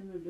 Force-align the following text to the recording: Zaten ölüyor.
Zaten 0.00 0.10
ölüyor. 0.10 0.24